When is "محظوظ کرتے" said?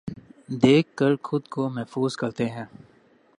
1.69-2.45